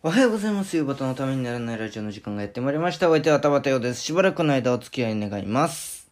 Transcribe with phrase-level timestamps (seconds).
[0.00, 0.76] おはようございます。
[0.76, 3.10] 夕方のためにならないラジオの時間がやってまいりました。
[3.10, 4.00] お相手は田畑ようです。
[4.00, 6.08] しばらくの間お付き合い願います。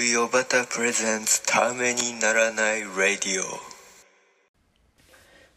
[0.00, 3.44] ウヨバタプレゼンツためにならないラディオ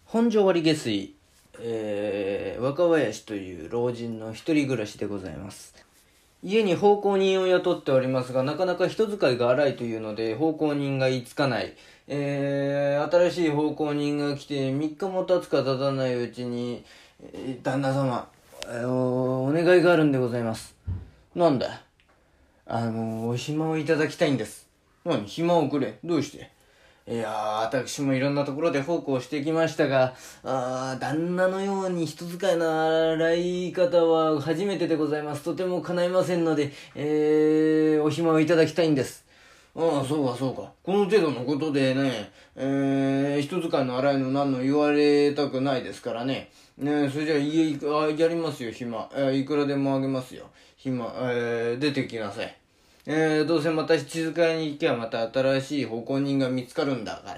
[0.03, 1.15] 本庄割下水、
[1.59, 5.86] えー、若林という老人の一人暮らしでございます。
[6.43, 11.73] 家に奉公人を雇っておりますが、なかなか人使いが荒いというので、奉公人が居つかない。
[12.07, 16.83] えー、新しい奉公人が来て3日も経つか経たないうちに、
[17.33, 18.29] えー旦那様、
[18.65, 20.75] えーおお願いがあるんでございます。
[21.35, 21.81] なんだ
[22.65, 24.67] あの、お暇をいただきたいんです。
[25.05, 25.25] 何？
[25.25, 25.99] 暇をくれ。
[26.03, 26.49] どうして？
[27.09, 35.43] いやー、私もいろんなところで奉公してきましたが、あー旦那のように人使いの荒い方は初めてでございます。
[35.43, 39.25] とても叶いませんので、えー、お暇をいただきたいんです。
[39.73, 40.69] ああ、そうか、そうか。
[40.83, 46.51] この程度のことでね、えー、人使いの荒いの何の言われたくないですからね。
[46.77, 49.09] ねそれじゃあ家行く、あやりますよ、暇。
[49.15, 50.45] えいくらでもあげますよ。
[50.75, 52.57] 暇、えー、出てきなさい。
[53.09, 57.35] えー、どうせまた静かに行けばまた新しい奉公人が見つかるんだか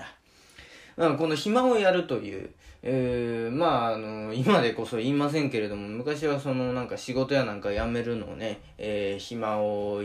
[0.98, 1.10] ら。
[1.10, 2.50] うん、この暇をやるという、
[2.82, 10.02] えー、まあ、あの、今でこそ言いませんけれども、昔はそのなんか仕事やなんか辞めるのをね、えー、暇を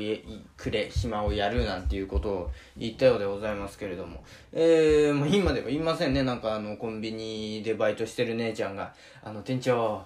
[0.59, 10.05] くれ、暇をやるなんていうことを言ったようでございますけれども、えー、もう今では言いませんね、なんかあの、コンビニでバイトしてる姉ちゃんが、あの、店長、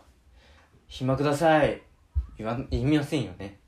[0.86, 1.82] 暇ください。
[2.36, 3.58] 言わ、言いませんよね。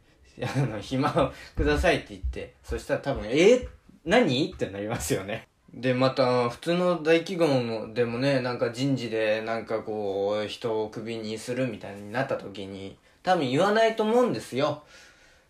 [0.43, 3.67] あの、暇をくださいって言って、そしたら多分、え、
[4.05, 4.53] 何？
[4.53, 5.47] ってなりますよね。
[5.73, 14.83] で、また、普通の大企業のでもね、なんか人事で、なんかこう、人をクビにするみたいになった時に、多分言わないと思うんですよ。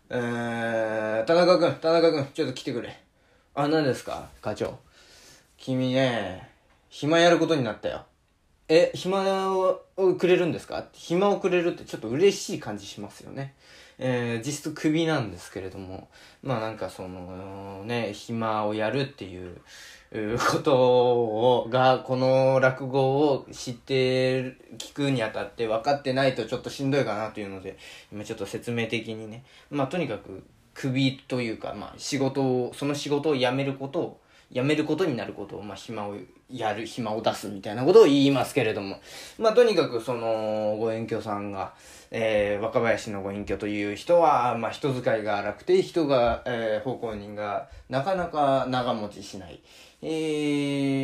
[0.09, 2.99] えー、田中君、田中君、ちょっと来てくれ。
[3.55, 4.27] あ、何ですか？
[4.41, 4.77] 課長。
[5.57, 6.49] 君ね、
[6.89, 8.05] 暇やることになったよ。
[8.73, 9.81] え、暇を
[10.17, 13.53] くれるんですか暇をくれるってちょっと嬉しい感じしますよね。
[13.99, 16.07] えー、実質クビなんですけれども、
[16.41, 19.59] まあなんかその、ね、暇をやるっていう
[20.39, 27.77] ことを、が、この落語を知って聞くにあたって分かってないとちょっとしんどいかなというので、
[28.09, 34.20] 今ちょっと説明的にね、まあとにかくクビというか、まあ仕事を、その仕事を辞めることを、
[34.53, 36.15] 辞めることになることを、まあ、暇を
[36.49, 38.97] やる、暇を出すみたいなことを言いますけれども。
[39.37, 41.73] まあ、とにかく、その、ご隠居さんが、
[42.11, 49.61] えー、若林のご隠居という人は、まあ、人使いが荒くて、人が、えー、奉公人が、なかなか長持ちしない。
[50.01, 50.07] え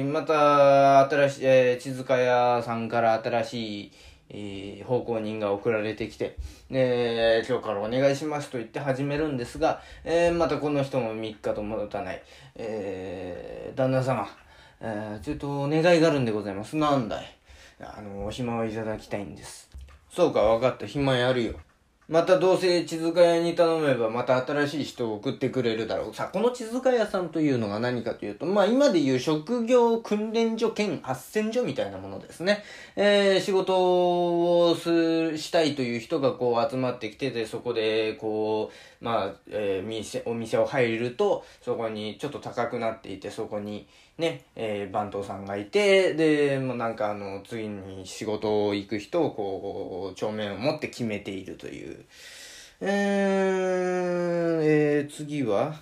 [0.03, 3.91] ー、また、新しい、えー、地塚屋さんから新しい、
[4.29, 6.37] えー、奉公人が送られてきて、
[6.69, 12.21] えー、今日からお願いしますと言って始めるんですが、えー、またこの人も3日ともたない。
[12.55, 14.27] えー、旦那様、
[14.81, 16.75] えー、ちょっとお願いがあるんでございます。
[16.75, 17.37] なんだい?
[17.79, 19.69] あの、お暇をいただきたいんです。
[20.09, 20.85] そうか、わかった。
[20.85, 21.53] 暇やるよ。
[22.09, 26.15] またどうせ地塚屋に頼めばまた新しい人を送ってくれるだろう。
[26.15, 32.63] さあ、この地塚屋さんというのが何かというと、まあ今でいう職業訓練所兼斡旋所みたいなものですね。
[32.95, 43.85] えー、仕事をす、したいという人がこう集まってきてて、そこでこう、まあ、えー、店、お店を入ると、そこにちょっと高くなっていて、そこに
[44.17, 52.05] ね、えー、番頭さんがいて、で、もうなんかあの、次に仕事を行く人をこう、帳面を持って決めているという。
[52.81, 52.89] えー、
[54.63, 55.75] えー、次は、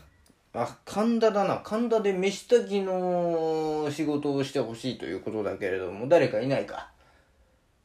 [0.53, 1.59] あ、神田だな。
[1.63, 6.91] 神田で飯炊きの仕事をしてほしいということだけれども、誰かいないか。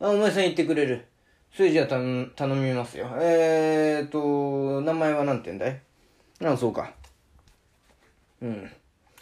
[0.00, 1.04] あ、お前さん言ってくれる。
[1.52, 3.08] それじゃあ頼みますよ。
[3.20, 5.80] えーと、名前は何て言うんだい？
[6.44, 6.94] あ、そうか。
[8.40, 8.70] うん。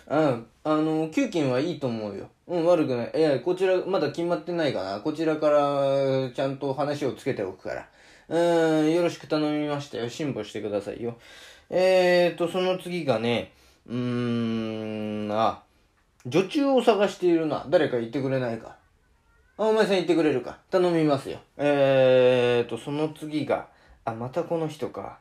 [0.07, 0.39] あ、
[0.71, 2.29] あの、給金はいいと思うよ。
[2.47, 3.13] うん、悪くない。
[3.17, 5.01] いや、こちら、まだ決まってないかな。
[5.01, 7.89] こちらから、ちゃんと話をつけておくから。
[8.29, 10.11] うん、よろしく頼みましたよ。
[10.11, 11.17] 辛抱してくださいよ。
[11.71, 13.53] えーと、その次がね、
[13.87, 15.63] うーん、あ、
[16.27, 17.67] 女中を探しているな。
[17.71, 18.77] 誰か言ってくれないか。
[19.57, 20.59] あ、お前さん言ってくれるか。
[20.71, 21.39] 頼みますよ。
[21.57, 23.69] えーと、その次が、
[24.05, 25.19] あ、またこの人か。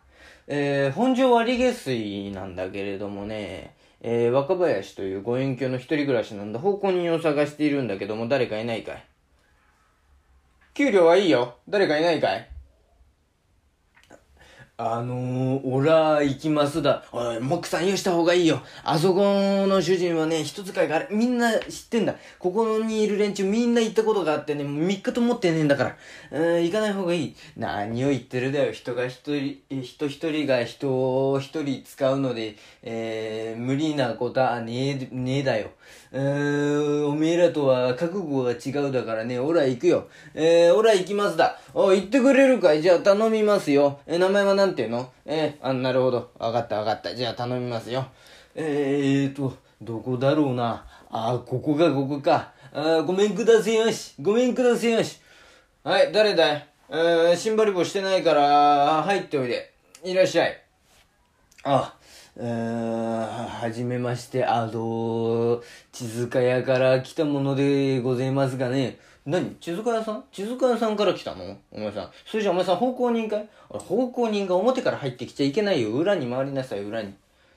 [0.47, 6.59] えー、本庄割下水なんだけれどもね、えー、若林というご隠居の一人暮らしなんだ。
[6.59, 9.03] 奉公人を探しているんだけども、誰かいないかい？
[10.73, 11.55] 給料はいいよ。
[11.67, 12.49] 誰かいないかい？
[14.79, 17.03] あのー、おら行きますだ。
[17.12, 18.62] おい、モックさん言した方がいいよ。
[18.83, 19.21] あそこ
[19.65, 22.13] の主人はね、人使いがあれ、みんな知ってんだ。
[22.38, 25.97] ここにいる連中みんな行ったことがあってね、3日ともってねえんだから。
[26.31, 27.35] うん、行かない方がいい。
[27.56, 28.71] 何を言ってるだよ。
[28.71, 30.91] 人が一人、人一人が人
[31.31, 35.71] を一人使うので、えー、無理なことはねえ、ねえだよ。
[36.11, 40.07] うー、おめえらとは覚悟が違うだからね、おら行くよ。
[40.33, 41.59] えー、おら行きますだ。
[41.73, 42.81] お、行ってくれるかい？
[42.81, 43.99] じゃあ頼みますよ。
[44.07, 45.11] えー、名前はなんていうの？
[45.25, 46.31] えー、あ、なるほど。
[46.39, 47.13] わかったわかった。
[47.13, 48.07] じゃあ頼みますよ。
[48.55, 50.85] えーと、どこだろうな。
[51.09, 52.51] あ、ここか、ここか。
[52.73, 54.13] あごめんくださいまし。
[54.21, 55.19] ごめんくださいまし。
[55.83, 56.67] はい、誰だい？
[56.89, 59.73] えー、シンバリボしてないから、入っておいで。
[60.03, 60.61] いらっしゃい。
[61.63, 61.96] あ、えー、
[62.39, 65.61] はじめまして、あの、
[65.91, 68.99] 地塚屋から来たものでございますがね。
[69.25, 69.55] 何？
[69.55, 70.23] 地塚屋さん？
[70.31, 71.57] 地塚屋さんから来たの？
[71.71, 72.09] お前さん。
[72.25, 73.49] それじゃお前さん奉公人かい？
[73.69, 75.89] 奉公人が表から入ってきちゃいけないよ。
[75.89, 77.13] 裏に回りなさい、裏に。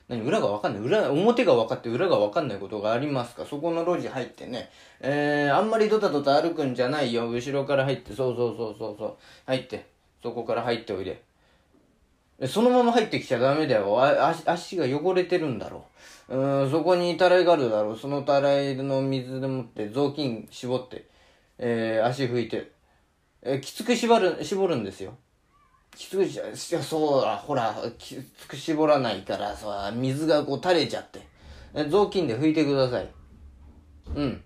[0.09, 0.21] 何？
[0.23, 3.45] 裏がわかんない裏、表が分かって裏がわかんないことがありますか？
[3.45, 4.71] そこの路地入ってね。
[4.99, 7.29] えー、あんまりドタドタ歩くんじゃないよ。
[7.29, 9.15] 後ろから入って、そうそうそうそうそう。
[9.45, 9.85] 入って。
[10.23, 11.21] そこから入っておいで。
[12.47, 14.01] そのまま入ってきちゃダメだよ。
[14.01, 15.85] 足足が汚れてるんだろ
[16.29, 16.37] う。
[16.37, 17.97] うん、そこにたらいがあるだろう。
[17.97, 21.05] そのたらいの水でもって雑巾絞って、
[21.57, 22.71] えー、足拭いて、
[23.41, 25.13] えー、きつく縛る、絞るんですよ。
[25.95, 31.21] きつくし、いや、そうだ、ほら、きつく絞らないからさ、水がこう垂れちゃって。
[31.73, 33.09] え雑巾で拭いてください。
[34.15, 34.43] うん。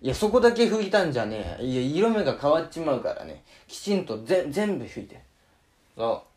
[0.00, 1.64] いや、そこだけ拭いたんじゃねえ。
[1.64, 3.44] いや、色目が変わっちまうからね。
[3.66, 5.20] きちんとぜ全部拭いて。
[5.96, 6.35] そう。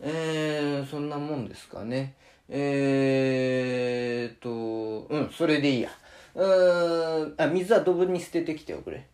[0.00, 2.14] えー、そんなもんですかね。
[2.48, 5.90] えーと、うん、それでいいや。
[6.34, 9.06] うーん、あ、水はドブに捨ててきておくれ。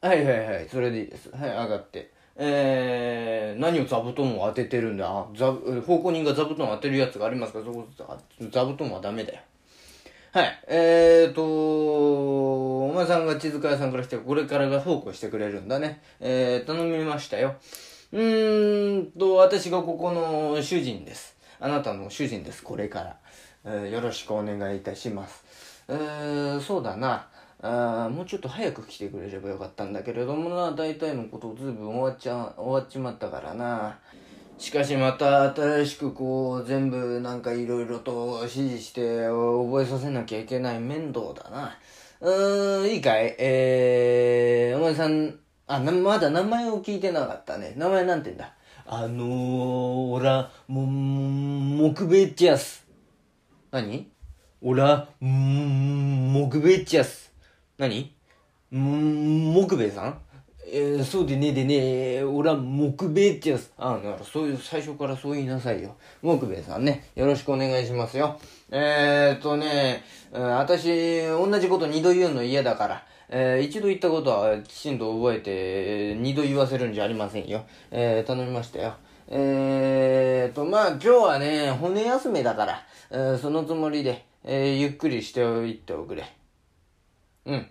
[0.00, 1.30] はいはいはい、それでいいです。
[1.30, 2.10] はい、上がって。
[2.36, 5.06] えー、何を座布団を当ててるんだ？
[5.06, 7.58] あ、座、奉公人が座布団を当てるやつがありますか？
[7.58, 7.86] ら、そこ、
[8.50, 9.40] 座布団はダメだよ。
[10.32, 10.62] はい。
[10.68, 11.42] えーと、
[12.86, 16.00] お前さんが地塚屋さんから来て、これからが奉公してくれるんだね。
[16.20, 17.56] えー、頼みましたよ。
[18.12, 21.36] うーんと、私がここの主人です。
[21.60, 23.16] あなたの主人です、これから。
[23.64, 25.44] えー、よろしくお願いいたします。
[25.88, 27.28] えー、そうだな。
[27.62, 33.98] あもうちょっと早く来てくれればよかったんだけれどもな、大体のことずいぶん終わっちゃ、終わっちまったからな。
[34.56, 41.76] しかしまた新しくこう、全部なんか色々と指示して覚えさせなきゃいけない面倒だな。
[42.22, 43.36] うーん、いいかい？
[43.38, 45.38] えー、お前さん、
[45.72, 47.74] あ、まだ名前を聞いてなかったね。
[47.76, 48.52] 名前なんて言うんだ？
[48.86, 52.84] あのー、おら、も、木べっちゃす。
[53.70, 54.10] 何？
[54.60, 57.32] おら、木べっちゃす。
[57.78, 58.12] 何？
[58.72, 60.18] 木べさん？
[60.72, 61.74] えー、そうでねえでね
[62.16, 63.72] えおら、木べっちゃす。
[63.78, 65.94] あ、だからそういう、最初からそう言いなさいよ。
[66.20, 67.10] 木べさんね。
[67.14, 68.40] よろしくお願いしますよ。
[68.72, 70.02] えー、っとね、
[70.32, 73.04] 私、同じこと二度言うの嫌だから。
[73.32, 77.64] えー、一度言ったことはきちんと覚えて、二度言わせるんじゃありませんよ。
[77.92, 78.94] えー、頼みましたよ。
[79.28, 86.24] えーと、まあ今日はね、骨休めだから、えー、そのつもりで、えー、ゆっくりしておいておくれ。
[87.46, 87.70] うん。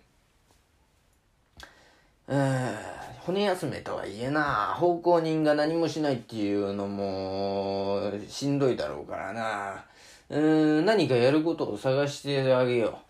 [2.30, 9.84] えー、骨休めとはいえな、奉公人が何もしないっていうのも、しんどいだろうからな。
[10.30, 13.09] うん、何かやることを探してあげよう。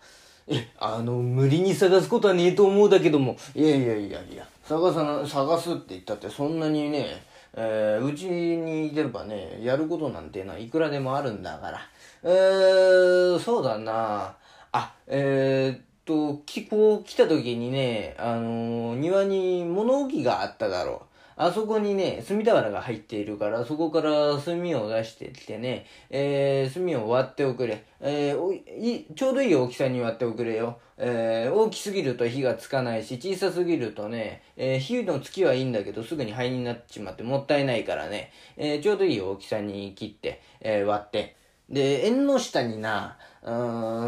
[0.78, 7.22] あの、無理に探すことはねえと思うだけども、いやいやいやいや、探さな、探すって言ったってそんなにね、
[7.54, 11.80] えー、うちにいればね、やることなんてのはいくらでもあるんだから。
[12.22, 14.34] えー、そうだな
[14.72, 21.09] あ、えー、っと、き、こう来た時にね、あのー、庭に物置があっただろう。
[21.42, 27.82] あそこにね、炭俵が入っているから、そこから炭を出してきてね、えー、炭を割っておくれ。
[27.98, 30.78] えー、ちょうどいい大きさに割っておくれよ。
[30.98, 41.39] えー、大きすぎると火がつかないし、小さすぎるとね、えー、火のつきはいいんだけど、すぐに灰になっちまってもったいないからね、えー、ちょうどいい大きさに切って、えー、割って。
[41.70, 43.50] で、縁の下にな、う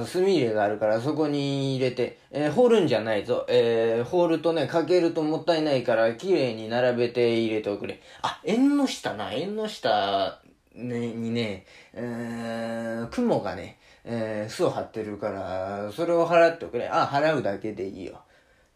[0.02, 3.47] ん、炭入れがあるからそこに入れて、えー、掘るんじゃないぞ。
[3.49, 8.00] えー、掘るとね、かけるともったいないから、綺麗に並べて入れておくれ。
[8.23, 10.40] あ、縁の下な、縁の下、
[10.75, 11.64] ね、にね、
[11.95, 16.88] えー、雲がね、えー、巣を張ってるから、それを払っておくれ。
[16.88, 18.21] あ、払うだけでいいよ。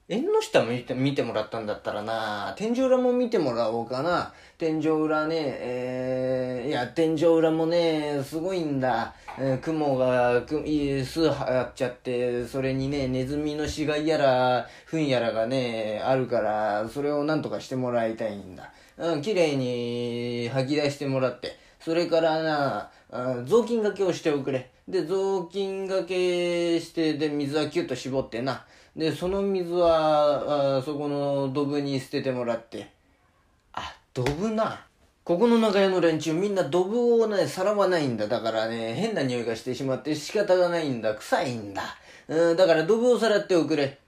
[0.08, 4.32] 縁の下見て見てもらったんだったらな、天井裏も見てもらおうかな。
[4.56, 9.12] 天井裏ね、えー、いや、天井裏もね、すごいんだ。
[9.36, 18.70] えー、雲が、く巣張っちゃって、それにね、ネズミの死骸やら、糞やらがね、あるから、それをなんとかしてもらいたいんだ。
[18.98, 22.90] うん、綺麗に吐き出してもらって、それからな、
[23.44, 24.70] 雑巾がけをしておくれ。
[24.86, 28.64] で、雑巾がけして、で、水はキュッと絞ってな。
[28.96, 32.88] で、その水は、あそこのドブに捨ててもらって。
[33.74, 34.86] あ、ドブな。
[35.22, 38.26] ここの長屋の連中みんなドブをね、さらわないんだ。
[38.26, 41.14] だからね、変な匂いがしてしまって仕方がないんだ。
[41.14, 41.82] 臭いんだ。
[42.28, 43.98] うん、だからドブをさらっておくれ。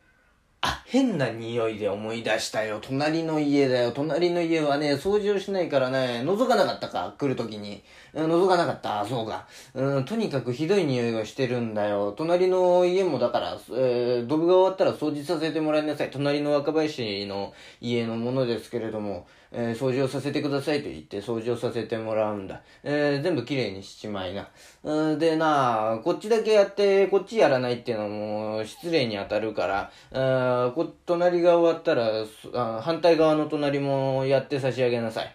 [0.61, 2.79] あ、変な匂いで思い出したよ。
[2.81, 3.93] 隣の家だよ。
[3.93, 7.15] 隣の家はね、掃除をしないからね、覗かなかったか？
[7.19, 7.85] 来るときに。
[8.15, 9.05] 覗かなかった。
[9.05, 9.47] そうか。
[9.75, 12.13] うん、とにかくひどい匂いがしてるんだよ。
[12.17, 16.11] 隣の家もだから、えー、ドブが終わったら掃除させてもらいなさい。
[16.11, 22.61] 隣の若林の家のものですけれども、えー掃除をさせてくださいと言って掃除をさせてもらうんだ。
[22.83, 24.49] えー全部きれいにしちまいな。
[24.85, 32.25] うんでなこっちだけやって、こっちやらないっていうのも失礼に当たるから、あーこ隣が終わったら、
[32.55, 35.35] あ反対側の隣もやって差し上げなさい。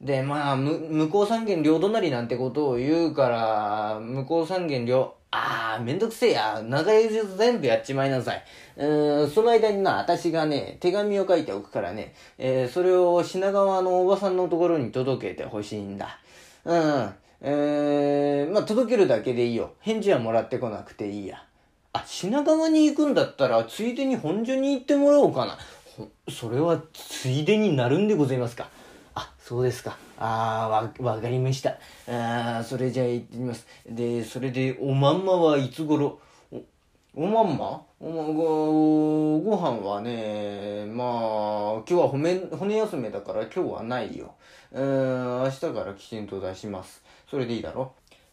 [0.00, 6.62] で、まあ、む、向こう三軒両隣なんてことを言うから、向こう三軒両、あー、めんどくせえや。
[6.64, 8.42] 長いず全部やっちまいなさい。
[8.78, 16.18] うーん、その間にな、私がね、手紙を書いておくからね、えー、それを品川のおばさんのところに届けてほしいんだ。
[16.64, 17.14] うん。
[17.42, 19.72] えー、まあ、届けるだけでいいよ。
[19.80, 21.44] 返事はもらってこなくていいや。
[21.92, 25.58] あ、品川に行くんだったら、ついでに本所に行ってもらおうかな。
[26.30, 28.68] それは、ついでになるんでございますか。
[29.50, 29.96] そうですか。
[30.16, 31.76] あー、わ、わかりました。
[32.06, 33.66] あ、それじゃあ行ってみます。
[33.84, 36.20] で、それで、おまんまはいつ頃？
[36.52, 36.62] お、
[37.16, 37.82] おまんま？
[37.98, 44.36] おま、ご、ご飯はね、まあ、今日は骨、骨休めだから今日はないよ。
[44.70, 47.02] うん、明日からきちんと出します。
[47.28, 47.90] それでいいだろ？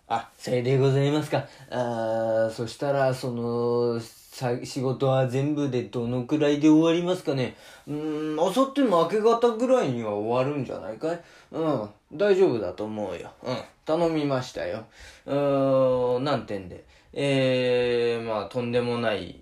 [0.08, 1.48] あ、それでございますか。
[1.72, 4.00] あそしたら、その、
[4.64, 7.56] 仕事は全部でどのくらいで終わりますかね？
[7.88, 11.20] うーん、明後日の明け方ぐらいには終わるんじゃないかい？
[11.52, 13.32] うん、大丈夫だと思うよ。
[13.44, 14.86] うん、頼みましたよ。
[15.26, 16.84] うーん、何点で？
[17.14, 19.42] えー、まあ、とんでもない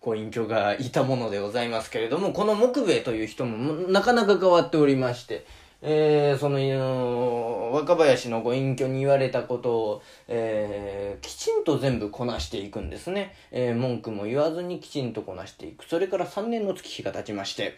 [0.00, 5.46] ご隠居がいたものでございますけれども、この木兵衛という人もなかなか変わっておりまして、
[5.86, 13.34] えー、その、若林のご隠居に言われたことを、えー、きちんと全部こなしていくんですね。
[13.50, 15.84] えー、文句も言わずにきちんとこなしていく。
[15.84, 17.76] それから3年の月日が経ちまして、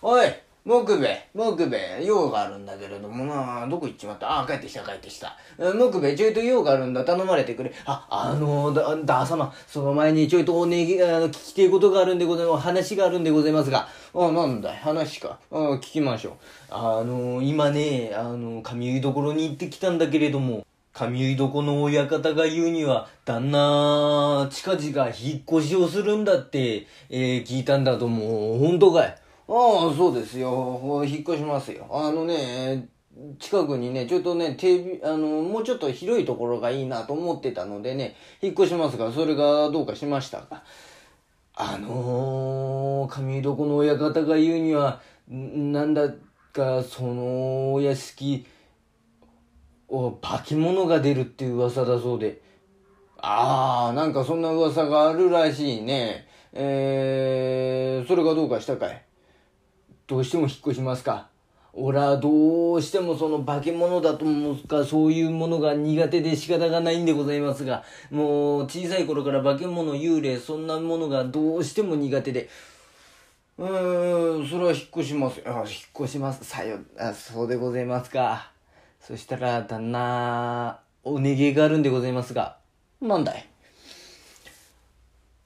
[0.00, 0.26] おい
[0.66, 4.40] 木兵衛木兵衛用があるんだけれどもなどこ行っちまった？
[4.40, 5.36] あ、帰ってきた帰ってきた。
[5.56, 7.72] 木兵衛ちょいと用があるんだ頼まれてくれ。
[7.84, 12.64] あ、あのだ、だ様、その前にちょいとおねぎ、あの、聞きてえことがあるんでございます。
[12.64, 13.86] 話があるんでございますが。
[14.12, 14.76] あ、なんだい？
[14.76, 15.38] 話か。
[15.52, 16.32] あ、聞きましょう。
[16.70, 29.16] あの今ね、あの、髪結いどころに行ってきたんだけれども、髪結い床の親方が言うには、旦那、近々引っ越しをするんだって、えー聞いたんだともう、本当かい
[29.48, 31.04] ああ、そうですよ。
[31.06, 31.86] 引っ越しますよ。
[31.90, 32.88] あのね、
[33.38, 40.64] 近くにね、ちょっとね、テレビ、あの、もうちょっと広いところがいいなと思ってたのでね、引っ越しますが、それがどうかしましたか。
[41.54, 46.10] あのー、上床の親方が言うには、なんだ
[46.52, 48.44] か、そのお屋敷、
[49.88, 52.42] お化け物が出るっていう噂だそうで。
[53.18, 56.26] ああ、なんかそんな噂があるらしいね。
[56.52, 59.05] えー、それがどうかしたかい？
[60.06, 61.28] どうしても引っ越しますか
[61.72, 72.48] 俺はどうしてもその化け物だと思うか、そういうものが苦手で仕方がないんでございますが、もう小さい頃から化け物、幽霊、そんなものがどうしても苦手で、
[73.58, 75.42] うーん、それは引っ越します。
[75.44, 75.66] あ、引っ
[76.00, 76.44] 越します。
[76.44, 78.50] さよ、あ、そうでございますか。
[79.00, 82.58] そしたら、旦那、お願いがあるんでございますが、
[83.02, 83.48] なんだい?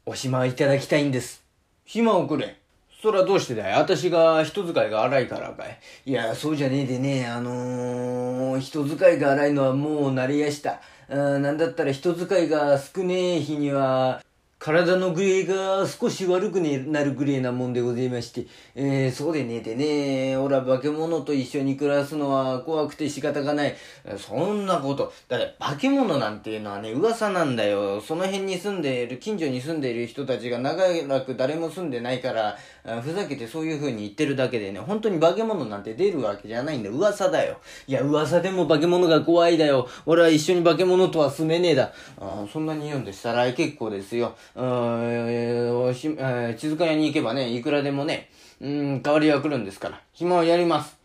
[0.06, 1.42] お暇いただきたいんです。
[1.84, 2.59] 暇をくれ。
[3.00, 3.73] それはどうしてだい？
[3.75, 5.78] 私が人使いが荒いからかい？
[6.04, 10.80] いや、そうじゃねえでね、あのー、人使いが荒いのはもう慣れやした。
[11.09, 14.23] うんなんだったら人使いが少ねえ日には、
[14.60, 23.74] 体の具合が少し悪くなるぐらいなもんでございまして、えー、そうでねえでね、俺は化け物と一緒に暮らすのは怖くて仕方がない。
[24.18, 28.02] そんなこと、だって化け物なんていうのはね、噂なんだよ。
[28.02, 32.58] その辺に住んでいる、近所に住んでいる人たちが長らく誰も住んでないから、
[33.00, 36.90] ふざけてそういう風に言ってるだけでね、本当に化け物なんて出るわけじゃないんだ。
[36.90, 37.56] 噂だよ。
[37.86, 39.88] いや、噂でも化け物が怖いだよ。
[40.04, 41.92] 俺は一緒に化け物とは住めねえだ。
[42.18, 44.36] あそんなに言うんでしたら結構ですよ。
[44.57, 48.30] うん、えーしえー静か屋に行けばね、いくらでもね、
[48.61, 50.00] うん、代わりは来るんですから。
[50.12, 50.99] 暇をやります。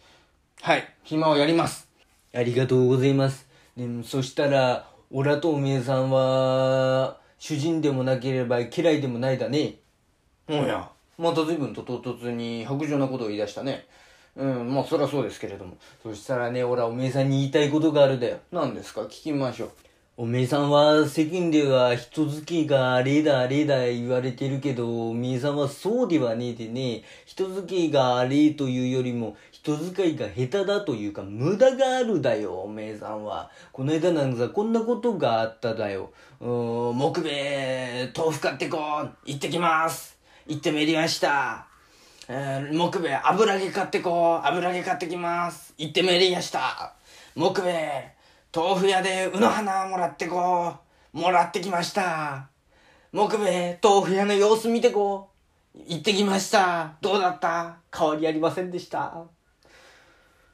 [0.62, 1.88] はい、暇をやります。
[2.34, 3.48] ありがとうございます。
[3.78, 9.75] でもそしたら、オラとおめえさんは、主人でもなければ嫌いでもないだね。
[10.48, 13.86] おや、また随分と唐突に白状なことを言い出したね。
[14.36, 15.78] うん、まあそりゃそうですけれども。
[16.04, 18.40] そしたらね、俺はおめえさんに言いたいことがあるだよ。
[18.52, 19.02] 何ですか？
[19.04, 19.72] 聞きましょう。
[20.17, 33.51] おめえさんは世間では人付きがあれだあれだ言われてるけど、おめえさんはそうではねえでね、人付きがあれというよりも、人使いが下手だというか、無駄があるだよ、おめえさんは。
[33.74, 36.13] この間なんざこんなことがあっただよ。
[36.39, 39.12] うーん、木兵衛、豆腐買ってこう。
[39.25, 40.17] 行ってきます。
[40.48, 41.67] 行ってまいりました。
[42.29, 44.48] えー、木兵衛、油揚げ買ってこう。
[44.48, 45.74] 油揚げ買ってきます。
[45.77, 46.93] 行ってまいりました。
[47.36, 48.14] 木兵衛、
[48.55, 50.74] 豆腐屋でうの花もらってこ
[51.13, 51.17] う。
[51.17, 52.47] もらってきました。
[53.12, 55.29] 木兵、豆腐屋の様子見てこ
[55.77, 55.79] う。
[55.85, 56.93] 行ってきました。
[57.01, 57.79] どうだった？
[57.93, 59.25] 変わりありませんでした。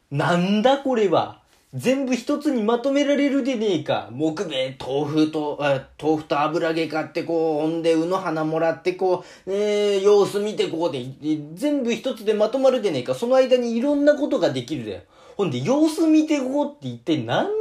[0.10, 1.42] なんだこれは？
[1.76, 4.10] 全部一つにまとめられるでねえか。
[4.12, 11.06] 木兵衛、豆腐と、あ豆腐と油揚げ買ってこう、ほんで、うの花もらってこう、えー、様子見てこうで、
[11.54, 13.14] 全部一つでまとまるでねえか。
[13.14, 15.02] その間にいろんなことができるだよ。
[15.38, 17.52] ほんで、様子見てこうって一体なんだ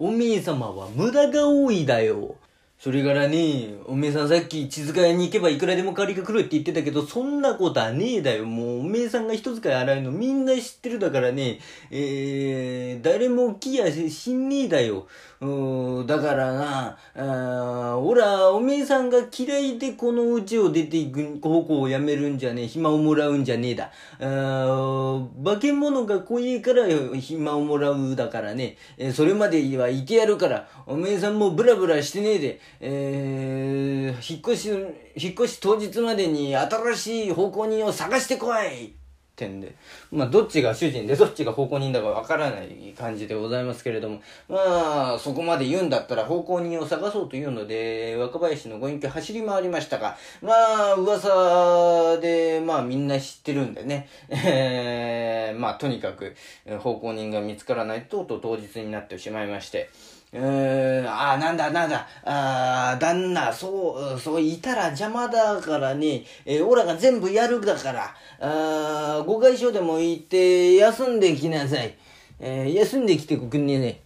[0.00, 2.36] おめえ様は無駄が多いだよ。
[2.78, 8.44] それからね、おめえさんさっき地塚屋に行けばいくらでも借りが来るって言ってたけど、そんなことはねえだよ。
[8.46, 11.58] もうおめえさんが人使い荒いのみんな知ってるだからね、
[11.90, 15.08] えー、誰も来やしんねえだよ。
[15.40, 23.92] うん、だからな、あーおら、おめえさんが嫌いでこの家を出ていく方向をやめるんじゃねえ、暇をもらうんじゃねえだ。
[24.20, 34.68] あ化け物が怖えから暇をもらうだからね、えそれまではいてやるから、おめえさんもブラブラしてねえで、えー、引っ越し、
[35.14, 38.97] 引っ越し当日までに新しい方向人を探してこい。
[39.38, 39.72] ってんで。
[40.10, 56.34] まあ、どっちが主人でどっちが奉公人だかわからない感じでございますけれども、まあ、そこまで言うんだったら奉公人を探そうというので、若林のご隠居走り回りましたが、まあ、噂で、まあ、みんな知ってるんでね、えー、まあ、とにかく、
[56.80, 59.90] 奉公人が見つからないと、と当日になってしまいまして、
[60.30, 71.94] えー、あー、なんだなんだ、あー、旦那、そう、そう、いたら邪魔だからね、えー、オラが全部やるだから、あー、ご会所でも行って、休んできなさい。
[72.40, 74.00] えー、休んできてくんねえね。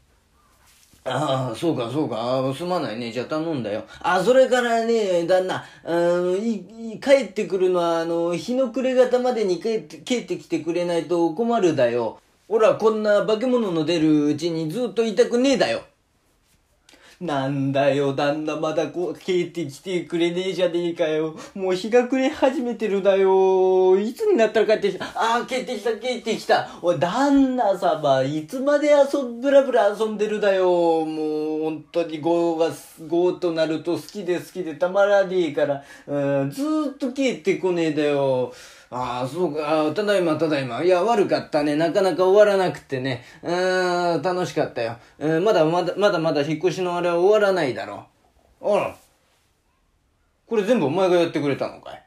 [1.05, 2.55] ああ、そうか、そうか。
[2.57, 3.11] すまないね。
[3.11, 3.85] じゃあ頼んだよ。
[4.01, 12.21] あ、それからね、旦那、あの、い、帰ってくるのは、あの、日の暮れ方までに帰って、帰ってきてくれないと困るだよ。
[12.47, 15.83] ほら、こんな化け物の出るうちにずっといたくねえだよ。
[17.23, 21.37] なんだよ、旦那まだこう、帰ってきてくれねえじゃねえかよ。
[21.55, 23.97] もう日が暮れ始めてるだよ。
[23.97, 25.05] いつになったら帰ってきた？
[25.05, 26.69] ああ、帰ってきた、帰ってきた。
[26.83, 30.67] おい、旦那様、いつまで遊ん、ぶらぶら遊んでるだよ。
[30.67, 32.75] もう、本当にゴーが、
[33.07, 38.53] ゴーとなると好きで好きでたまらねえから、うん、ずーっと帰ってこねえだよ。
[38.95, 39.91] ああ、そうか。
[39.95, 40.85] ただいま、ただいま。
[40.85, 41.77] いや、悪かったね。
[41.77, 43.25] なかなか終わらなくてね。
[43.43, 44.99] うーん、楽しかったよ。
[45.19, 48.05] うん、まだまだ、まだまだ引っ越しのあれは終わらないだろ
[48.61, 48.71] う。
[48.75, 48.97] あら。
[50.47, 52.03] これ全部お前がやってくれたのかい？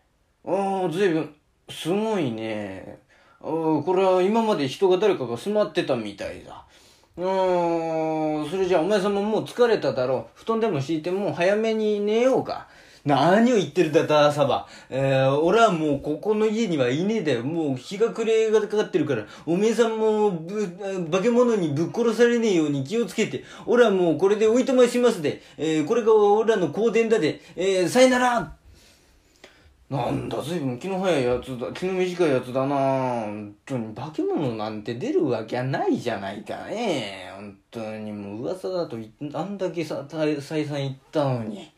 [0.48, 1.36] ああ、ずいぶん、
[1.72, 3.00] すごいね。
[3.42, 6.66] あこれは今まで人が誰かが住まってたみたいだ。
[7.18, 10.40] うーん、それじゃあお前さんももう疲れただろう。
[10.40, 12.68] 布団でも敷いてもう早めに寝ようか。
[13.06, 14.68] 何を言ってるだ、ダーサバ。
[14.90, 17.44] えー、俺はもうここの家にはいねえだよ。
[17.44, 20.68] もう日が暮れがかかってるから、おめえさんもぶ、
[21.12, 28.56] 化け物にぶっ殺されねえように気をつけて、俺はもうこれでおいとましますで、えー、これが俺らの香典だで、えー、さよなら。
[29.88, 32.76] なんだ、ずいぶん気の早いやつだ、気の短いやつだな。
[32.76, 33.94] 本当に。
[33.94, 36.66] 化け物なんて出るわけはないじゃないか。
[36.66, 37.32] ね。
[37.36, 38.12] 本当に。
[38.12, 38.98] もう噂だと
[39.32, 41.72] あんだけさ、再三言ったのに。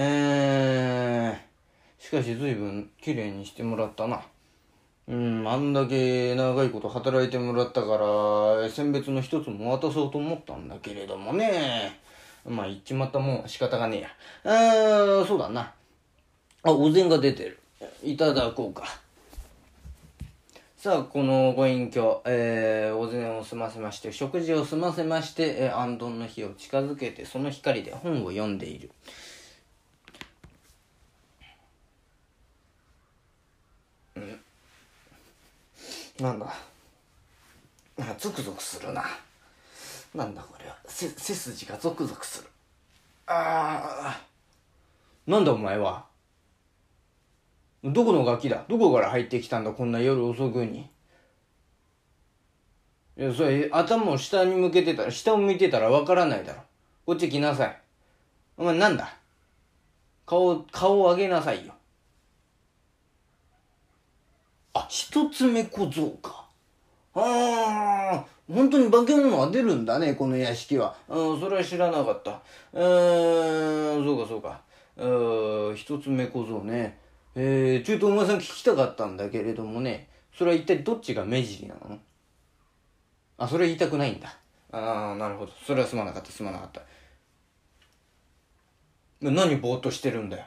[0.00, 4.22] えー、しかしずいぶん綺麗にしてもらったな。
[5.08, 11.98] うん、あんだけ長いこと働いてもらったから、選別の一つも渡そうと思ったんだけれどもね。
[12.46, 14.08] まあ言っちまったもん仕方がねえや。
[14.44, 15.72] あー、そうだな。
[16.62, 17.58] あ、お膳が出てる。
[18.04, 18.84] いただこうか。
[20.76, 28.92] さあ、このご隠居、えー、お膳を済ませまして、食事を済ませまして、えー、安頓の日を近づけて、その光で本を読んでいる。
[36.18, 36.24] うん。
[36.24, 36.46] なんだ。
[38.18, 39.04] ゾクゾクするな。
[40.14, 40.76] なんだこれは。
[40.86, 42.48] せ、背筋がゾクゾクする。
[43.26, 44.20] ああ。
[45.26, 46.06] なんだお前は。
[47.84, 48.64] どこのガキだ？
[48.68, 49.70] どこから入ってきたんだ？
[49.70, 50.90] こんな夜遅くに。
[53.16, 56.62] いや、それ、頭を下に向けてたら、下を向いてたらわからないだろ。
[57.04, 57.80] こっち来なさい。
[58.56, 59.14] お前なんだ？
[60.26, 61.74] 顔、顔を上げなさいよ。
[64.80, 66.46] あ、一つ目小僧か。
[67.14, 70.94] ああ、本当に化け物は出るんだね、この屋敷は。
[71.08, 72.40] うん、それは知らなかった。
[72.72, 74.60] うん、そうかそうか。
[74.96, 76.98] うん、一つ目小僧ね。
[77.34, 81.98] えー、ちょっとお前さん聞きたかったんだけれどもね、それは一体どっちが目尻なの？
[83.36, 84.36] あ、それ言いたくないんだ。
[84.72, 85.52] ああ、なるほど。
[85.64, 86.82] それはすまなかった、すまなかった。
[89.20, 90.44] 何ぼーっとしてるんだよ。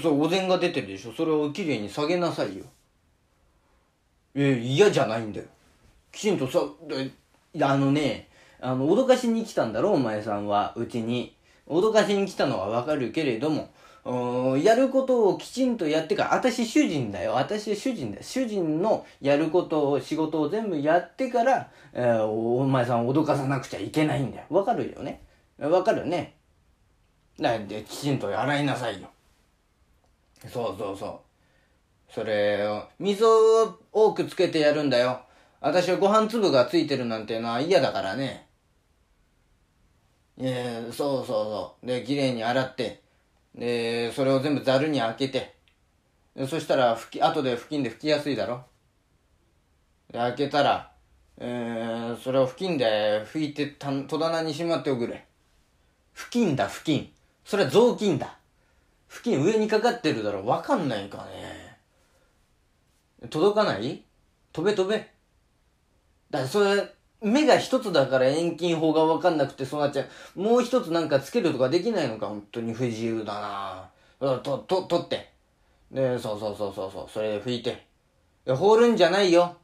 [0.00, 1.12] そう、お膳が出てるでしょ。
[1.12, 2.64] それをきれいに下げなさいよ。
[4.34, 5.46] え嫌じゃないんだよ。
[6.12, 6.60] きちんとさ、
[7.62, 8.28] あのね、
[8.60, 11.36] あの、脅かしに来たんだろ、お前さんは、うちに。
[11.66, 13.70] 脅かしに来たのはわかるけれども、
[14.58, 17.32] やることをきちんとやってから、私主人だよ。
[17.32, 18.22] 私主人だよ。
[18.22, 24.46] 主人のやることを、仕事を全部やってから、えー、お前さんを脅かさなくちゃいけないんだよ。
[24.50, 25.22] わかるよね？
[25.58, 26.34] わかるね？
[27.38, 29.08] なんで、きちんと洗いなさいよ。
[30.48, 31.29] そうそうそう。
[32.12, 35.20] それを、水を多くつけてやるんだよ。
[35.60, 38.46] 私はご飯粒がついてるなんていうのは嫌だからね。
[40.38, 41.86] えー、そうそうそう。
[41.86, 43.02] で、綺麗に洗って、
[43.54, 45.54] で、それを全部ザルに開けて、
[46.48, 48.64] そしたら、拭き、後で布巾で拭きやすいだろ。
[50.10, 50.92] で、開けたら、
[51.38, 55.26] えー、それを布巾で拭いてた、戸棚にしまっておくれ。
[56.12, 57.12] 布巾だ、布巾。
[57.44, 58.38] それは雑巾だ。
[59.08, 60.44] 布巾上にかかってるだろ。
[60.46, 61.59] わかんないかね。
[63.28, 64.04] 届かない？
[64.52, 65.06] 飛べ飛べ。
[66.30, 70.06] だそれ、目が一つだから遠近法がわかんなくてそうなっちゃ
[70.36, 70.40] う。
[70.40, 72.28] もう一つなんかつけるとかできないのか？
[72.28, 75.30] 本当に不自由だなと、と、取って。
[75.90, 77.08] で、そうそうそうそうそう。
[77.12, 77.86] それ拭いて。
[78.46, 79.56] い放るんじゃないよ。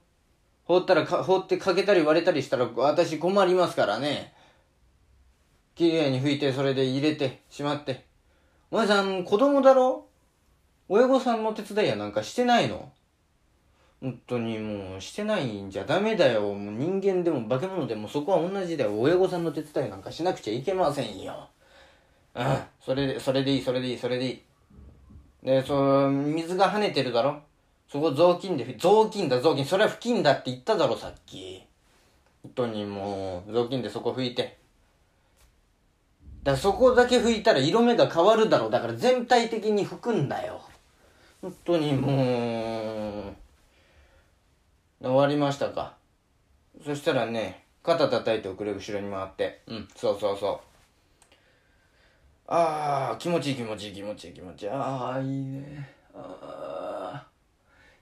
[0.64, 4.34] 放ったらか、放ってかけたり割れたりしたら私困りますからね。
[5.76, 8.04] 綺麗に拭いて、それで入れて、しまって。
[8.70, 10.06] お前さん、子供だろ？
[10.88, 12.90] 親御さんの手伝いやなんかしてないの？
[14.00, 16.54] 本当にもうしてないんじゃダメだよ。
[16.54, 19.00] もう人間でも化け物でもそこは同じだよ。
[19.00, 21.48] 親御さんの手伝いなんかしなくちゃいけませんよ。
[22.34, 22.58] うん。
[22.80, 24.42] それで、それでいい、それでいい、それでいい。
[25.42, 27.40] で、そう、水が跳ねてるだろ
[27.88, 29.64] そこ雑巾で、雑巾だ、雑巾。
[29.64, 31.64] それは布巾だって言っただろ、さっき。
[32.42, 34.58] 本当にもう、雑巾でそこ拭いて。
[36.42, 38.70] だそこだけ拭いたら色目が変わるだろう。
[38.70, 40.60] だから全体的に拭くんだよ。
[41.40, 43.45] 本当にもう、
[45.06, 45.94] 終わりましたか。
[46.84, 49.62] そしたらね、肩叩いておくれ、後ろに回って。
[49.66, 50.60] うん、そうそうそう。
[52.48, 54.68] ああ、気持ちいい気持ちいい気持ちいい気持ちいい。
[54.70, 55.88] ああ、いいね。
[56.14, 57.26] ああ。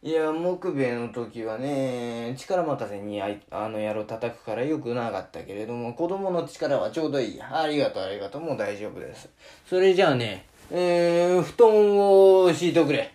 [0.02, 7.62] いや、木兵衛の時はね、力任せにああの野郎叩くからよくなかったけれども、子供の力はちょうどいいや。
[7.62, 8.42] ありがとうありがとう。
[8.42, 9.30] もう大丈夫です。
[9.66, 13.14] それじゃあね、えー、布団を敷いておくれ。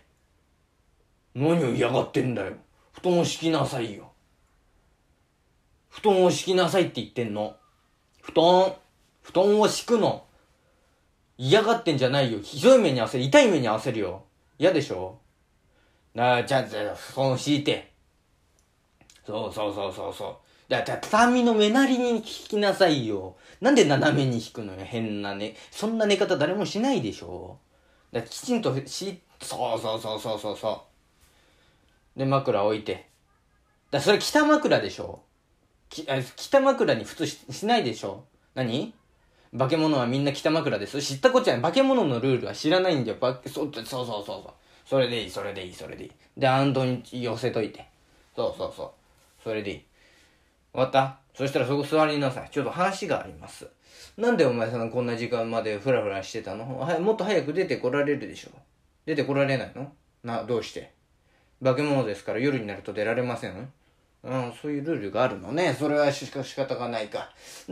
[1.36, 2.54] 何を嫌がってんだよ。
[2.94, 4.12] 布団を敷きなさいよ。
[5.90, 7.56] 布団を敷きなさいって言ってんの。
[8.22, 8.74] 布団、
[9.22, 10.26] 布団を敷くの。
[11.38, 12.40] 嫌がってんじゃないよ。
[12.42, 13.24] ひどい目に合わせる。
[13.24, 14.24] 痛い目に合わせるよ。
[14.58, 15.20] 嫌でしょ
[16.14, 17.94] なあ、じゃあ、布団敷いて。
[19.26, 20.36] そうそうそうそうそう。
[20.70, 23.38] だから畳の目なりに引きなさいよ。
[23.62, 25.56] なんで斜めに引くのよ、変なね。
[25.72, 27.58] そんな寝方誰もしないでしょ。
[28.12, 30.89] だきちんとし、そうそうそうそうそうそう。
[32.20, 33.08] で、枕置いて。
[33.92, 35.22] だそれ北枕でしょ？
[35.90, 36.06] き
[36.36, 38.26] 北枕に普通ししないでしょ？
[38.56, 38.94] 何？
[39.58, 41.02] 化け物はみんな北枕です。
[41.02, 41.62] 知ったこっちゃない。
[41.62, 43.18] 化け物のルールは知らないんだよ。
[43.22, 44.54] ばそうそうそうそうそう。
[44.86, 46.12] それでいい、それでいい、それでいい。
[46.38, 47.88] で、アンドに寄せといて。
[48.36, 48.92] そうそうそう。
[49.42, 49.86] それでいい。
[50.74, 51.20] 終わった？
[51.34, 52.50] そしたらそこ座りなさい。
[52.52, 53.66] ちょっと話があります。
[54.18, 56.78] なんでお前さんこんな時間までフラフラしてたの？
[56.78, 58.50] はもっと早く出てこられるでしょ
[59.06, 59.94] 出てこられないの？
[60.26, 60.92] な、どうして？
[61.64, 63.72] 化け物ですから夜になると出られません？
[64.24, 65.74] うん、そういうルールがあるのね。
[65.74, 67.30] それはしか仕方がないか。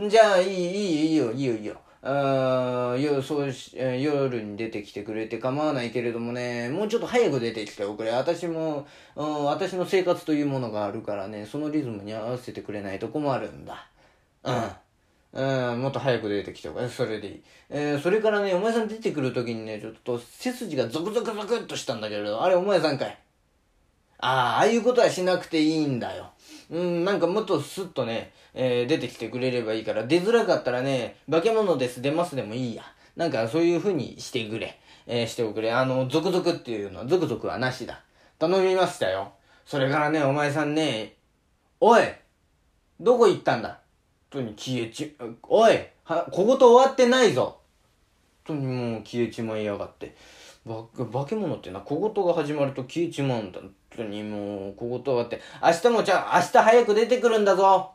[0.08, 1.76] じゃあ、いい、いい、いいよ、いいよ、いいよ。
[2.00, 8.12] あよそうし夜に出てきてくれて構わないけれどもね、もうちょっと早く出てきておくれ。
[8.12, 13.88] 私も、うん、私の生活というものがあるからね、そのリズムに合わせてくれないと困るんだ。
[14.44, 14.70] うん。
[15.30, 16.88] うん、もっと早く出てきておくれ。
[16.88, 17.42] それでいい。
[17.68, 23.18] えー、それからね、お前さん出てくるときにね、ちょっと背筋がゾクゾクゾクっとしたんだけれど、あれお前さんかい。
[24.18, 26.30] ああ、ああいうことはしなくていいんだよ。
[26.70, 32.82] うん、なんかもっとスッとね、えー、出てきてくれればいいから、出づらかったらね、化け物です、出ますでもいいや。
[33.16, 34.78] なんかそういう風にしてくれ。
[35.06, 35.72] えー、しておくれ。
[35.72, 38.02] あの、ゾクゾクっていうのは、ゾクゾクはなしだ。
[38.38, 39.32] 頼みましたよ。
[39.64, 41.16] それからね、お前さんね、
[41.80, 42.02] おい
[43.00, 43.78] どこ行ったんだ？
[44.30, 47.60] とに消えち、おいは、小言終わってないぞ
[48.44, 50.14] とにもう消えちまいやがって。
[50.66, 53.60] ば化け物ってな、小言が始まると消えちまうんだ
[53.98, 57.92] 当にもう、ここと終わって、明日もちゃん、明日早く出てくるんだぞ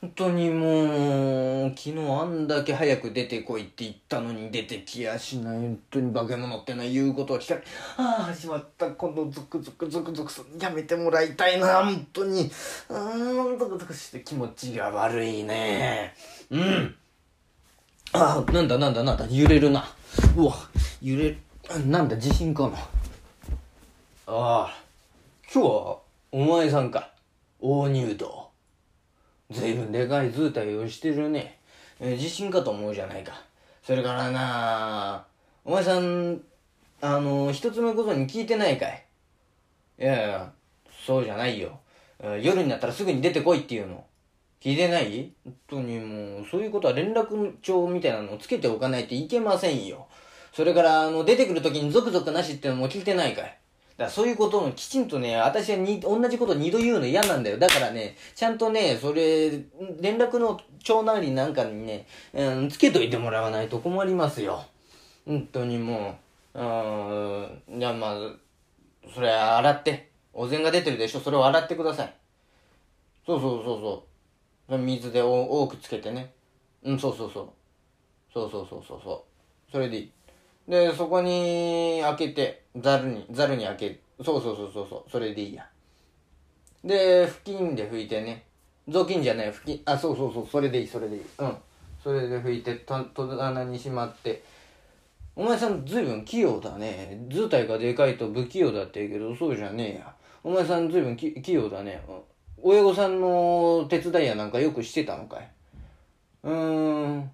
[0.00, 5.58] 本当にもう、昨日あんだけ早く出てこいって言ったのに出てきやしない。
[5.58, 7.62] 本当に化け物ってのは言うことを聞かれ、
[7.96, 8.88] ああ、始まった。
[8.92, 12.48] このゾクゾクゾクゾクやめてもらいたいな、本当に。
[12.88, 16.14] うーん、ゾクゾクして気持ちが悪いね。
[16.50, 16.94] うん。
[18.12, 19.84] ああ、なんだなんだなんだ、揺れるな。
[20.36, 20.54] うわ、
[21.02, 21.38] 揺れる。
[21.86, 22.78] なんだ、地震かな。
[24.30, 24.74] ああ、
[25.50, 25.98] 今日は
[26.32, 27.12] お前さんか。
[27.60, 28.50] 大入道。
[29.50, 31.58] ずいぶんでかい図体をしてるね。
[31.98, 33.32] えー地震かと思うじゃないか。
[33.82, 35.24] それからな
[35.64, 36.42] お前さん、
[37.00, 39.02] あの、一つ目ことに聞いてないかい？
[39.98, 40.52] いやいや、
[41.06, 41.80] そうじゃないよ。
[42.42, 44.04] 夜になったらすぐに出てこいっていうの。
[44.60, 45.32] 聞いてない？
[45.42, 50.06] 本当にもう、そういうことは連絡帳みたいなのをつけておかないといけませんよ。
[50.52, 53.57] それから、あの、出てくるときにゾクゾクなしってのも聞いてないかい？
[53.98, 57.58] だそういうことをきちんとね、私はに同じこと二度言うの嫌なんだよ。
[57.58, 59.50] だからね、ちゃんとね、それ、
[60.00, 64.64] 連絡の帳なりなんかにね、うん、つけといてもらわないと困りますよ。
[65.26, 66.16] 本当にも
[66.54, 68.16] う、うん、じゃあまあ、
[69.12, 70.08] それ洗って。
[70.32, 72.14] お膳が出てるでしょそれを洗ってください。
[73.26, 73.80] そうそうそう
[74.68, 74.78] そう。
[74.78, 76.32] 水で多くつけてね。
[76.84, 77.48] うん、そうそうそう。
[78.32, 79.24] そうそうそうそうそ
[79.68, 79.72] う。
[79.72, 80.12] それでいい。
[80.68, 84.00] で、そこに開けて、ざるに、ざるに開け。
[84.22, 85.10] そうそうそうそうそう。
[85.10, 85.66] それでいいや。
[86.84, 88.44] で、布巾で拭いてね。
[88.88, 89.80] 雑巾じゃない、布巾。
[89.86, 90.46] あ、そうそうそう。
[90.46, 91.22] それでいい、それでいい。
[91.38, 91.56] うん。
[92.02, 94.42] それで拭いて、と、戸棚にしまって。
[95.34, 97.26] お前さんずいぶん器用だね。
[97.30, 100.14] 図体がでかいと不器用だって言うけど、そうじゃねえや。
[100.44, 102.02] お前さんずいぶん器用だね。
[102.08, 102.20] うん
[102.60, 105.48] 親御さんの手伝いやなんかよくしてたのかい
[106.42, 107.30] うーん。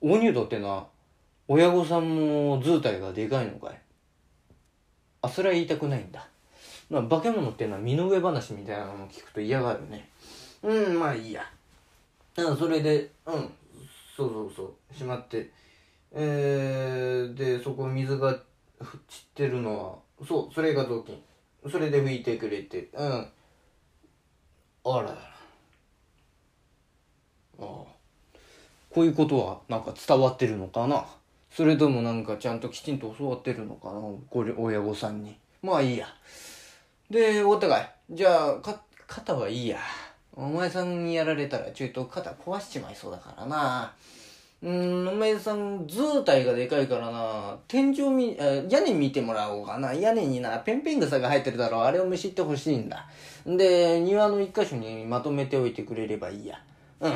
[0.00, 0.88] 大入道ってのは、
[1.48, 3.80] 親御さんも図体がでかいのかい?
[5.22, 6.26] あ、それは言いたくないんだ。
[6.90, 10.08] まあ、化け物っていうのは身の上話みたいなのを聞くと嫌がるね。
[10.62, 11.42] うん、まあいいや。
[12.36, 13.50] うん、それで、うん、
[14.16, 15.50] そうそうそう、しまって。
[16.12, 18.42] えー、で、そこ水が散っ
[19.34, 21.22] てるのは、そう、それが雑巾。
[21.70, 23.28] それで拭いてくれて、うん。
[24.84, 25.10] あらら。
[25.10, 25.14] あ
[27.58, 27.64] あ。
[28.90, 31.06] こういうことはなんか伝わってるのかな?
[31.56, 33.94] それともなんかちゃんときちんと教わってるのかな？
[34.28, 35.38] これ親御さんに。
[35.62, 36.06] まあいいや。
[37.08, 39.78] で、終わったかいじゃあ、か、肩はいいや。
[40.34, 43.94] お前さんにやられたらちょいと肩壊しちまいそうだからな。
[44.62, 47.56] うん、お前さん図体がでかいからな。
[47.68, 49.94] 天井見、あ屋根見てもらおうかな。
[49.94, 51.80] 屋根にな、ペンペン草が生えてるだろう。
[51.84, 53.08] あれをむしってほしいんだ。
[53.46, 56.62] で、庭の一箇所にまとめておいてくれればいいや。
[57.00, 57.14] うん。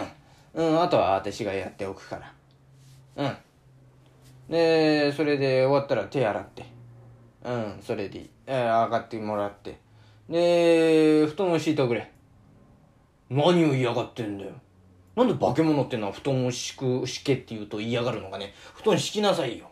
[0.54, 2.32] うん、あとは私がやっておくから。
[3.16, 3.36] うん。
[4.50, 6.64] で、それで終わったら手洗って。
[7.44, 8.28] うん、それで。
[8.46, 9.78] えー上がってもらって。
[10.28, 12.10] で、布団を敷いてくれ。
[13.30, 14.50] 何を嫌がってんだよ。
[15.14, 18.52] なんで化け物ってのは布団を敷く、敷けって言うと嫌がるのかね。
[18.74, 19.70] 布団敷きなさいよ。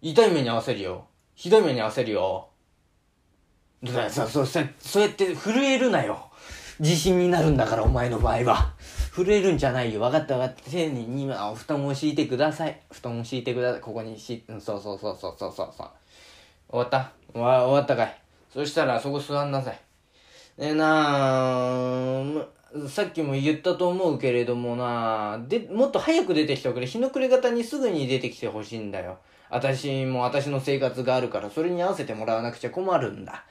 [0.00, 1.06] 痛い目に合わせるよ。
[1.34, 2.48] ひどい目に合わせるよ。
[3.82, 6.30] だからさ、そう、そそうやって震えるなよ。
[6.80, 8.74] 地震になるんだから、お前の場合は。
[9.14, 10.00] 震えるんじゃないよ。
[10.00, 10.70] 分かった分かった。
[10.70, 12.80] 丁寧に今、お布団を敷いてください。
[12.90, 13.80] 布団を敷いてください。
[13.80, 15.70] ここに敷い、うんそうそうそうそうそうそう。
[16.68, 18.20] 終わった終わ終わったかい
[18.52, 19.80] そしたらそこ座んなさい。
[20.58, 26.86] でなあ、さっきも言ったと思うけれどもなで、もっと早く出てきておくれ。
[26.86, 29.18] 日の暮れ方にすぐに出てきてほしいんだよ。
[29.48, 33.44] 私も私の生活があるから、それに合わせてもらわなくちゃ困るんだ。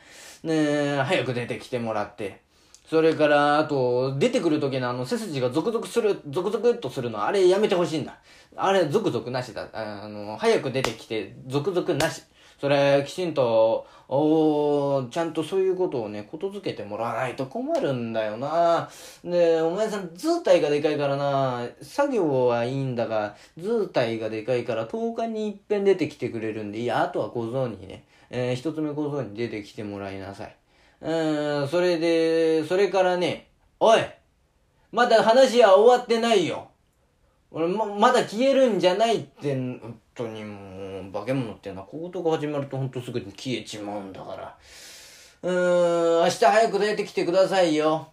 [0.43, 2.41] ねえ、早く出てきてもらって。
[2.85, 8.19] それから、あと、出てくる時のあの、背筋がゾクゾクする、ゾクゾクっとするの、あれやめてほしいんだ。
[8.55, 9.67] あれ、ゾクゾクなしだ。
[9.73, 12.23] あの、早く出てきて、ゾクゾクなし。
[12.59, 18.89] それ、きちんと、おーちゃんとそういうことをね、ことづけてもらわないと困るんだよな。
[19.23, 30.55] で、お前さん、図体がでかいからな、作業はいいんだが、図体がでかいから10日に一遍出てきてくれるんで、いや、あとは小僧にね、えー一つ目小僧に出てきてもらいなさい。
[31.03, 33.99] うん、それで、それからね、おい
[34.93, 36.71] まだ話は終わってないよ
[37.51, 44.57] 俺、ま、まだ消えるんじゃないって、本当にもう、化け物ってのは、小言が始まると本当すぐに消えちまうんだから。
[45.41, 48.07] うーん、明日早く出てきてくださいよ。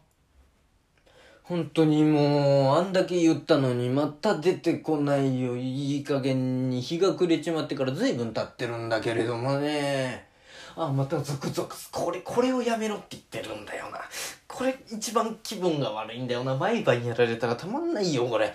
[1.45, 5.57] 本当にもう、あんだけ言ったのに、また出てこないよ。
[5.57, 10.30] いい加減に日が暮れちまってから随分経ってるんだけれどもね。
[10.77, 11.91] あ、またゾクゾクす。
[11.91, 14.01] これ、これをやめろって言ってるんだよな。
[14.47, 16.57] これ一番気分が悪いんだよな。
[16.57, 18.55] 毎晩やられたらたまんないよ、これ。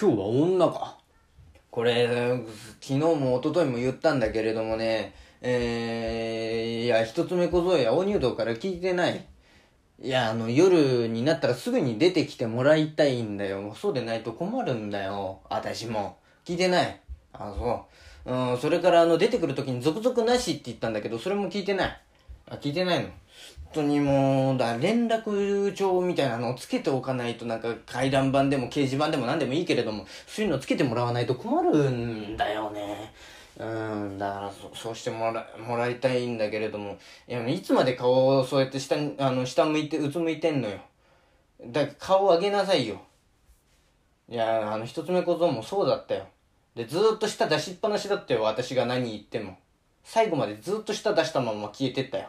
[0.00, 0.98] 今日は女か？
[1.70, 2.06] これ、
[2.80, 9.26] 昨日も一昨日も言ったんだけれどもね、えー、いや、一つ目小僧や大入道から聞いてない。
[10.00, 13.74] いや、あの、夜になったらすぐに出てきてもらいたいんだよ。
[13.74, 15.40] そうでないと困るんだよ。
[15.50, 16.18] 私も。
[16.44, 17.00] 聞いてない。
[17.32, 17.87] あ、そ
[18.28, 18.54] う。
[18.54, 22.00] ん、それからあの、出てくる時に続々なしって言ったんだけど、それも聞いてない。
[22.50, 23.08] あ、聞いてないの？
[23.66, 33.12] 本当にもう、だ、連絡帳みたいなのをつけておかないと、なんか、回覧板でも掲示板でも何でもいいけれども、そういうのつけてもらわないと困るんだよね。
[33.58, 36.96] うん、だからそ、そうしてもら、もらいたいんだけれども、
[37.28, 40.78] いや、いつまで顔をそうやって下に、あの、下向いて、うつむいてんのよ。
[41.66, 43.00] だから顔を上げなさいよ。
[44.30, 46.26] いや、あの、一つ目小僧もそうだったよ。
[46.78, 49.58] で、ずーっと下出しっぱなしだったよ、私が何言っても。
[50.04, 52.28] 最後までずっと下出したまま消えてったよ。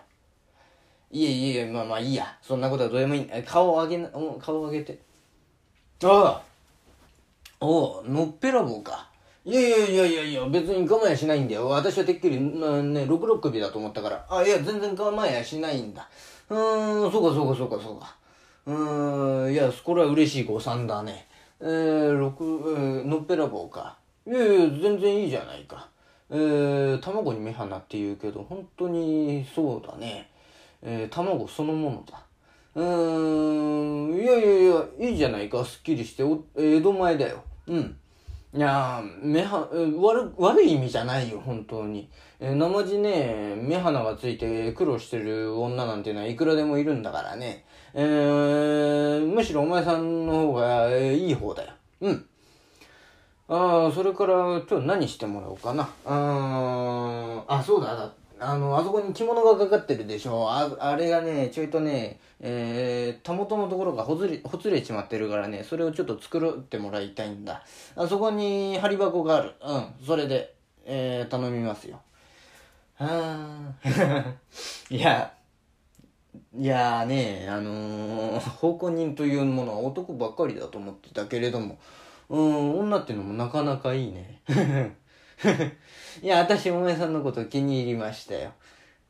[1.11, 2.35] いえいえ、まあまあいいや。
[2.41, 3.29] そんなことはどうでもいい。
[3.45, 4.09] 顔を上げな、
[4.41, 4.97] 顔を上げて。
[6.03, 6.41] ああ
[7.61, 9.07] おう、のっぺらぼうか。
[9.45, 11.67] いやいやいやいやいや、別に我慢しないんだよ。
[11.67, 14.25] 私はてっきり、まあ、ね、六六首だと思ったから。
[14.31, 16.09] あ、いや、全然我慢やしないんだ。
[16.49, 18.15] うーん、そうかそうかそうかそうか。
[18.65, 21.27] うーん、いや、これは嬉しい誤算だね。
[21.61, 23.98] えー、六、えー、のっぺらぼうか。
[24.29, 25.89] いやいや、全然いいじゃないか。
[26.29, 30.29] えー、卵に目鼻って言うけど、本当にそうだね。
[30.83, 32.21] えー、卵そのものだ。
[32.75, 35.65] うーん、いやいやいや、いいじゃないか。
[35.65, 37.43] すっきりして、お、江戸前だよ。
[37.65, 37.97] うん。
[38.53, 39.67] いや目は、
[39.99, 42.07] 悪、悪い意味じゃないよ、本当に。
[42.39, 47.65] えー、生地ね、目鼻がついて苦労してる女なんてのはいくらでもいるんだからね。
[47.95, 51.73] えー、むしろお前さんの方が、えー、いい方だよ。
[52.01, 52.28] うん。
[53.49, 55.89] ああ、それから、今日何してもらおうかな。
[56.05, 60.47] ああ、そうだ、あの、あそこに着物がかかってるでしょ。
[60.47, 67.63] あ、あれがね、ちょいとね、えー、たもとのところがほつれ、ほつれちまってるからね、それをちょっと作ってもらいたいんだ。
[67.95, 69.53] あそこに針箱がある。
[69.65, 70.53] うん、それで、
[70.85, 71.99] えー、頼みますよ。
[72.97, 73.07] は
[73.83, 74.33] あ、
[74.93, 75.33] いや、
[76.55, 81.79] いやね、あのー、奉公人というものは男ばっかりだと思ってたけれども、
[82.29, 84.41] うん、女っていうのもなかなかいいね。
[86.21, 88.51] いや、私お前さんのこと気に入りましたよ。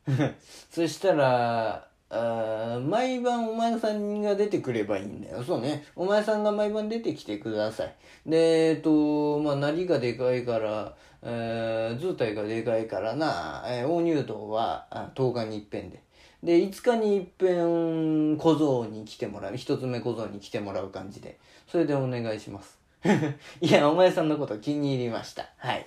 [0.70, 5.44] そしたら、あ毎晩お前さんが出てくればいいんだよ。
[5.44, 5.84] そうね。
[5.94, 7.94] お前さんが毎晩出てきてください。
[8.26, 16.02] で、えっと、まあ、なりがでかいから、えー、図体がでかいからな、えー、大入道はあ10日に一遍で。
[16.42, 19.56] で、5日に一遍小僧に来てもらう。
[19.56, 21.38] 一つ目小僧に来てもらう感じで。
[21.68, 22.79] それでお願いします。
[23.60, 25.46] いや、お前さんのこと気に入りました。
[25.58, 25.86] はい。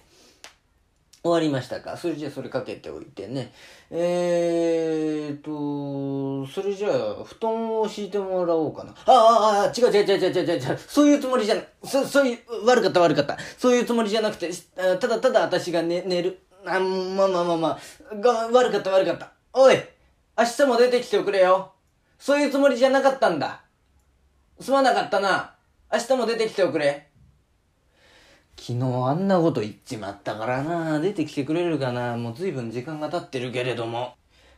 [1.21, 1.95] 終わりましたか？
[1.95, 3.53] それじゃあそれかけておいてね。
[3.91, 8.91] えーと、それじゃあ、布団を敷いてもらおうかな。
[9.05, 10.77] ああ、ああ、違う違う違う違う違う違う。
[10.87, 13.37] そういうつもりじゃな、そ、そういう、悪かった悪かった。
[13.57, 16.39] そういうつもりじゃなくて、ただただ私が寝、寝る。
[16.65, 17.79] あ、まあまあまあま
[18.11, 19.31] あ、が、悪かった悪かった。
[19.53, 19.75] おい
[20.37, 21.71] 明日も出てきておくれよ。
[22.19, 23.61] そういうつもりじゃなかったんだ。
[24.59, 25.53] すまなかったな。
[25.93, 27.07] 明日も出てきておくれ。
[28.59, 30.99] 昨日あんなこと言っちまったからな。
[30.99, 32.17] 出てきてくれるかな。
[32.17, 34.15] もう随分時間が経ってるけれども。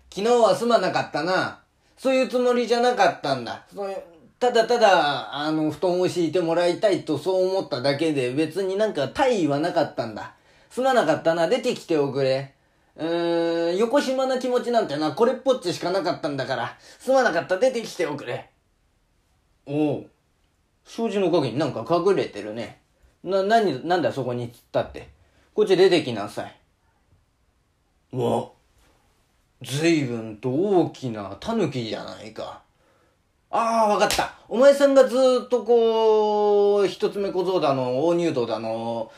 [0.09, 1.59] 昨日はすまなかったな。
[1.97, 3.65] そういうつもりじゃなかったんだ。
[3.75, 3.97] そういう、
[4.39, 10.35] ただただ、あの、布団を敷いてもらいたいとそう思っただけで、別になんか大意はなかったんだ。
[10.69, 11.49] すまなかったな。
[11.49, 12.53] 出てきておくれ。
[12.95, 16.77] うーん、横島な気持ちなんてな、これっぽっちしかなかったんだから。
[16.79, 17.57] すまなかった。
[17.57, 18.49] 出てきておくれ。
[19.65, 20.14] おう。
[20.85, 22.79] 数字の陰になんか隠れてるね。
[23.23, 25.09] な、なに、なんだそこにつったって。
[25.53, 26.55] こっち出てきなさい。
[28.13, 28.49] うわ、
[29.61, 32.61] 随分と大きな狸じゃないか。
[33.49, 34.33] ああ、わかった。
[34.47, 39.11] お前さんがずっとこう、一つ目小僧だの、大乳道だの、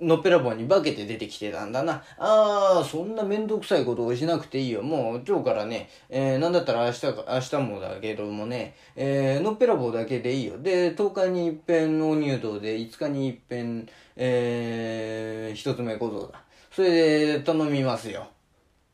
[0.00, 2.02] のっぺらぼうに化けて出てきてたんだな。
[2.18, 4.82] ああ、そんなめんどくさいことをしなくていいよ。
[4.82, 10.58] もう今日からね、えー、なんだったら明日か、明日もだけどもね、えー、のっぺらぼうだけでいいよ。
[10.58, 13.86] で、10日に一遍納入道で、5日に一遍、
[14.16, 16.42] えー、一つ目小僧だ。
[16.72, 18.28] それで頼みますよ。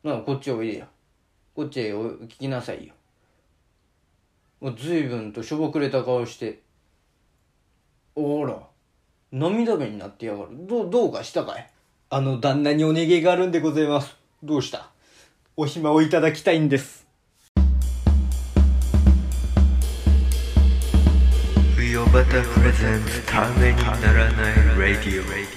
[0.02, 0.86] なこっちおいでよ。
[1.54, 2.94] こっちへお聞きなさいよ。
[4.60, 6.60] もう随分としょぼくれた顔して。
[8.14, 8.75] おら。
[9.32, 10.50] 涙目になってやがる。
[10.52, 11.68] どう、どうかしたかい？
[12.10, 14.16] あの旦那にお願いがあるんでございます。
[14.42, 14.90] どうした？
[15.56, 17.04] お暇をいただきたいんです。
[21.74, 25.55] 冬バタプレゼンツためにならないラディオ